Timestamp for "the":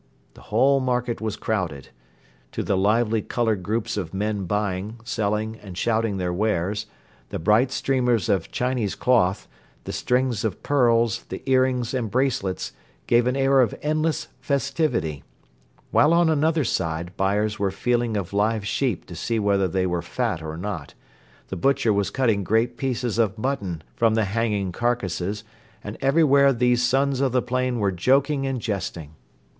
0.33-0.41, 2.63-2.75, 7.29-7.37, 9.83-9.93, 11.29-11.43, 21.49-21.55, 24.15-24.25, 27.33-27.41